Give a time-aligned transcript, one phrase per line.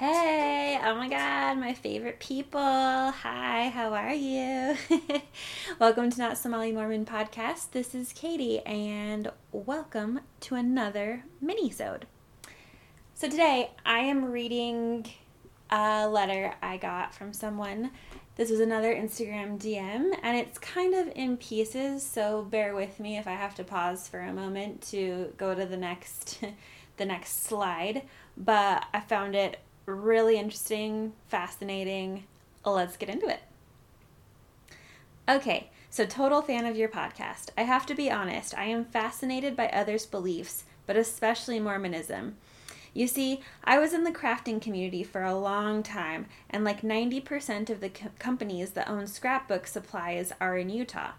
[0.00, 2.58] Hey, oh my god, my favorite people.
[2.58, 4.74] Hi, how are you?
[5.78, 7.72] welcome to Not So Molly Mormon podcast.
[7.72, 12.06] This is Katie and welcome to another mini-sode.
[13.12, 15.06] So today I am reading
[15.68, 17.90] a letter I got from someone.
[18.36, 23.18] This was another Instagram DM and it's kind of in pieces, so bear with me
[23.18, 26.42] if I have to pause for a moment to go to the next
[26.96, 28.04] the next slide,
[28.38, 29.58] but I found it
[29.94, 32.24] really interesting, fascinating.
[32.64, 33.40] Let's get into it.
[35.28, 37.50] Okay, so total fan of your podcast.
[37.56, 42.36] I have to be honest, I am fascinated by others' beliefs, but especially Mormonism.
[42.92, 47.70] You see, I was in the crafting community for a long time, and like 90%
[47.70, 51.12] of the co- companies that own scrapbook supplies are in Utah.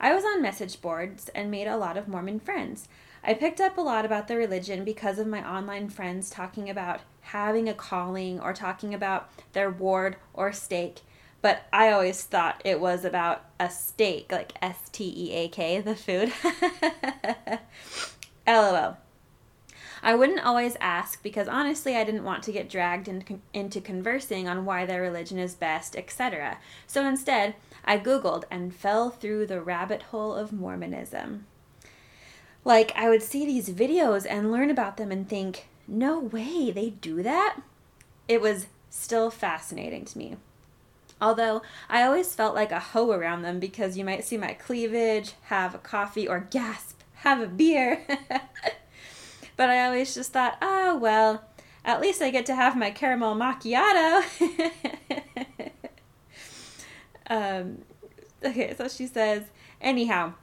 [0.00, 2.88] I was on message boards and made a lot of Mormon friends.
[3.22, 7.00] I picked up a lot about the religion because of my online friends talking about
[7.26, 11.00] having a calling or talking about their ward or stake.
[11.42, 15.80] But I always thought it was about a steak, like S T E A K,
[15.82, 16.32] the food.
[18.46, 18.96] LOL.
[20.02, 24.46] I wouldn't always ask because honestly I didn't want to get dragged in, into conversing
[24.46, 26.58] on why their religion is best, etc.
[26.86, 31.46] So instead, I Googled and fell through the rabbit hole of Mormonism.
[32.64, 36.90] Like, I would see these videos and learn about them and think, no way, they
[36.90, 37.60] do that?
[38.28, 40.36] It was still fascinating to me.
[41.20, 45.32] Although I always felt like a hoe around them because you might see my cleavage,
[45.44, 48.02] have a coffee, or gasp, have a beer.
[49.56, 51.44] but I always just thought, oh, well,
[51.84, 54.22] at least I get to have my caramel macchiato.
[57.30, 57.78] um,
[58.44, 59.44] okay, so she says,
[59.80, 60.34] anyhow,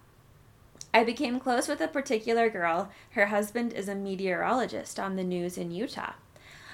[0.93, 2.91] I became close with a particular girl.
[3.11, 6.13] Her husband is a meteorologist on the news in Utah.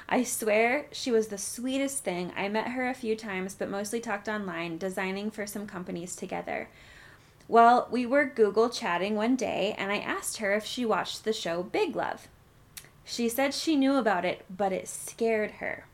[0.10, 2.34] I swear she was the sweetest thing.
[2.36, 6.68] I met her a few times, but mostly talked online, designing for some companies together.
[7.48, 11.32] Well, we were Google chatting one day, and I asked her if she watched the
[11.32, 12.28] show Big Love.
[13.06, 15.86] She said she knew about it, but it scared her.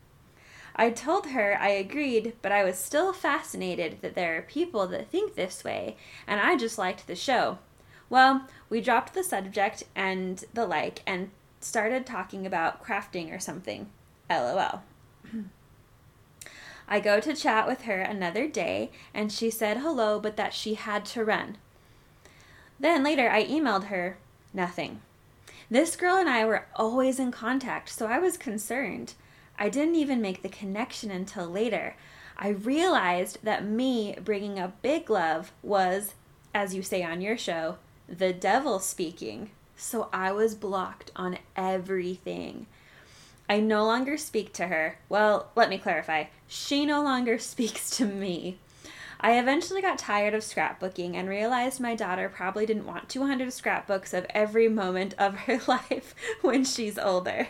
[0.76, 5.10] I told her I agreed, but I was still fascinated that there are people that
[5.10, 7.60] think this way, and I just liked the show.
[8.10, 13.90] Well, we dropped the subject and the like and started talking about crafting or something.
[14.30, 14.84] LOL.
[16.88, 20.76] I go to chat with her another day and she said hello, but that she
[20.76, 21.58] had to run.
[22.80, 24.18] Then later I emailed her,
[24.54, 25.02] nothing.
[25.70, 29.16] This girl and I were always in contact, so I was concerned.
[29.58, 31.96] I didn't even make the connection until later.
[32.38, 36.14] I realized that me bringing up Big Love was,
[36.54, 37.78] as you say on your show,
[38.08, 39.52] the devil speaking.
[39.76, 42.68] So I was blocked on everything.
[43.50, 44.98] I no longer speak to her.
[45.10, 46.26] Well, let me clarify.
[46.48, 48.58] She no longer speaks to me.
[49.20, 54.14] I eventually got tired of scrapbooking and realized my daughter probably didn't want 200 scrapbooks
[54.14, 57.48] of every moment of her life when she's older.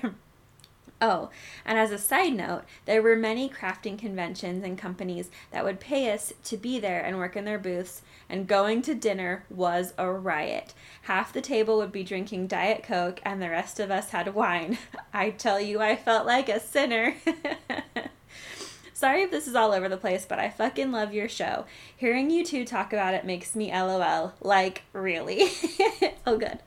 [1.02, 1.30] Oh,
[1.66, 6.12] and as a side note, there were many crafting conventions and companies that would pay
[6.12, 10.10] us to be there and work in their booths, and going to dinner was a
[10.10, 10.74] riot.
[11.04, 14.78] Half the table would be drinking Diet Coke, and the rest of us had wine.
[15.14, 17.16] I tell you, I felt like a sinner.
[18.94, 21.66] Sorry if this is all over the place, but I fucking love your show.
[21.98, 24.34] Hearing you two talk about it makes me LOL.
[24.40, 25.50] Like, really?
[26.26, 26.60] oh, good.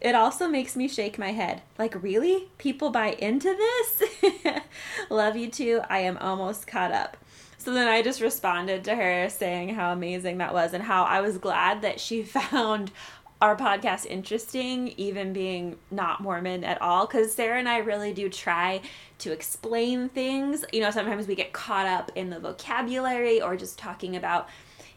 [0.00, 1.62] It also makes me shake my head.
[1.78, 2.48] Like, really?
[2.58, 4.32] People buy into this?
[5.10, 5.80] Love you too.
[5.88, 7.16] I am almost caught up.
[7.58, 11.20] So then I just responded to her saying how amazing that was and how I
[11.20, 12.92] was glad that she found
[13.40, 17.06] our podcast interesting, even being not Mormon at all.
[17.06, 18.80] Because Sarah and I really do try
[19.18, 20.64] to explain things.
[20.72, 24.48] You know, sometimes we get caught up in the vocabulary or just talking about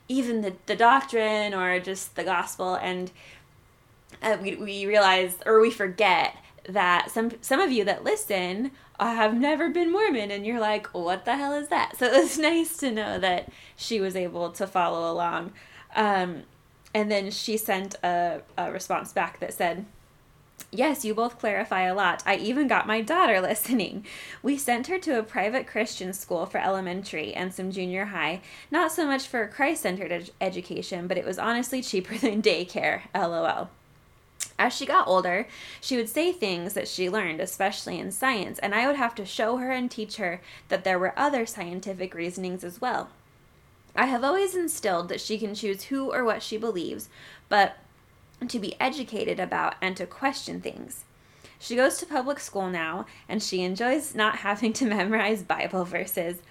[0.08, 2.76] even the, the doctrine or just the gospel.
[2.76, 3.12] And
[4.22, 6.36] uh, we, we realize or we forget
[6.70, 10.88] that some some of you that listen uh, have never been Mormon and you're like
[10.94, 14.52] what the hell is that so it was nice to know that she was able
[14.52, 15.52] to follow along
[15.96, 16.44] um,
[16.94, 19.86] and then she sent a, a response back that said
[20.74, 22.24] Yes, you both clarify a lot.
[22.26, 24.06] I even got my daughter listening.
[24.42, 28.42] We sent her to a private Christian school for elementary and some junior high.
[28.70, 32.42] Not so much for a Christ centered ed- education, but it was honestly cheaper than
[32.42, 33.02] daycare.
[33.14, 33.70] LOL.
[34.58, 35.48] As she got older,
[35.80, 39.26] she would say things that she learned, especially in science, and I would have to
[39.26, 43.10] show her and teach her that there were other scientific reasonings as well.
[43.96, 47.10] I have always instilled that she can choose who or what she believes,
[47.50, 47.78] but
[48.48, 51.06] to be educated about and to question things.
[51.60, 56.42] She goes to public school now, and she enjoys not having to memorize Bible verses.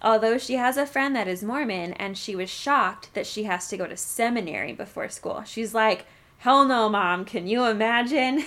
[0.00, 3.68] Although she has a friend that is Mormon, and she was shocked that she has
[3.68, 5.42] to go to seminary before school.
[5.44, 6.06] She's like,
[6.42, 7.24] Hell no, mom.
[7.24, 8.42] Can you imagine?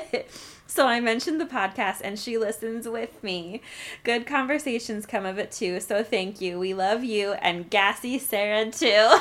[0.68, 3.60] so I mentioned the podcast and she listens with me.
[4.04, 5.80] Good conversations come of it too.
[5.80, 6.60] So thank you.
[6.60, 8.86] We love you and Gassy Sarah too.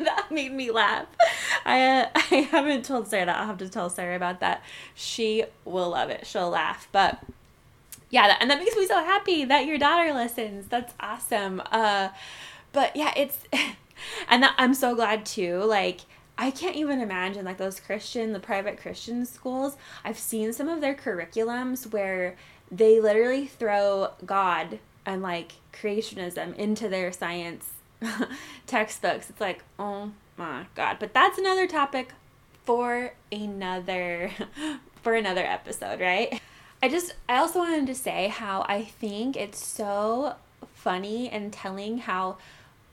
[0.00, 1.06] that made me laugh.
[1.64, 3.38] I uh, I haven't told Sarah that.
[3.38, 4.60] I'll have to tell Sarah about that.
[4.96, 6.26] She will love it.
[6.26, 6.88] She'll laugh.
[6.90, 7.22] But
[8.10, 10.66] yeah, that, and that makes me so happy that your daughter listens.
[10.66, 11.62] That's awesome.
[11.70, 12.08] Uh,
[12.72, 13.38] but yeah, it's
[14.28, 15.62] and that, I'm so glad too.
[15.62, 16.00] Like
[16.38, 19.76] I can't even imagine like those Christian, the private Christian schools.
[20.04, 22.36] I've seen some of their curriculums where
[22.70, 27.70] they literally throw God and like creationism into their science
[28.66, 29.30] textbooks.
[29.30, 30.98] It's like, oh my god.
[31.00, 32.12] But that's another topic
[32.64, 34.30] for another
[35.02, 36.40] for another episode, right?
[36.82, 40.34] I just I also wanted to say how I think it's so
[40.74, 42.36] funny and telling how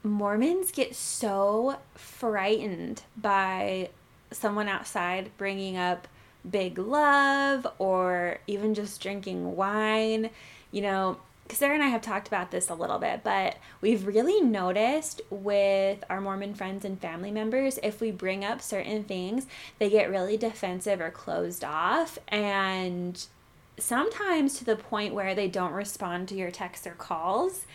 [0.04, 3.90] Mormons get so frightened by
[4.32, 6.08] someone outside bringing up
[6.50, 10.30] big love or even just drinking wine.
[10.72, 11.18] You know,
[11.50, 16.04] Sarah and I have talked about this a little bit, but we've really noticed with
[16.10, 19.46] our Mormon friends and family members, if we bring up certain things,
[19.80, 22.18] they get really defensive or closed off.
[22.28, 23.26] And
[23.78, 27.66] sometimes to the point where they don't respond to your texts or calls.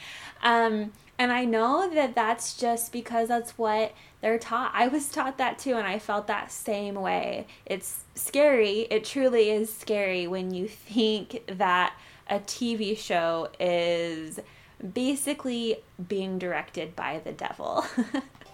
[0.42, 4.70] Um, and I know that that's just because that's what they're taught.
[4.72, 7.46] I was taught that too, and I felt that same way.
[7.66, 8.86] It's scary.
[8.90, 11.94] It truly is scary when you think that
[12.28, 14.38] a TV show is
[14.94, 15.78] basically
[16.08, 17.84] being directed by the devil.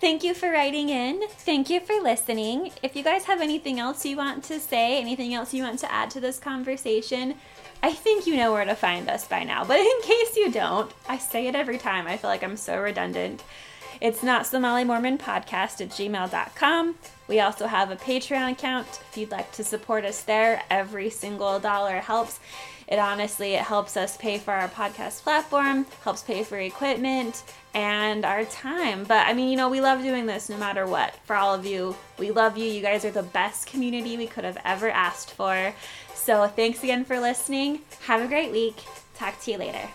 [0.00, 1.26] Thank you for writing in.
[1.28, 2.70] Thank you for listening.
[2.84, 5.92] If you guys have anything else you want to say, anything else you want to
[5.92, 7.34] add to this conversation,
[7.82, 10.92] I think you know where to find us by now, but in case you don't,
[11.08, 12.06] I say it every time.
[12.06, 13.42] I feel like I'm so redundant.
[14.00, 16.94] It's not So Molly Mormon podcast at gmail.com.
[17.26, 18.86] We also have a Patreon account.
[19.10, 22.38] If you'd like to support us there, every single dollar helps.
[22.86, 27.42] It honestly it helps us pay for our podcast platform, helps pay for equipment
[27.74, 29.04] and our time.
[29.04, 31.14] But I mean, you know, we love doing this no matter what.
[31.26, 32.64] For all of you, we love you.
[32.64, 35.74] You guys are the best community we could have ever asked for.
[36.14, 37.80] So thanks again for listening.
[38.06, 38.76] Have a great week.
[39.14, 39.88] Talk to you later.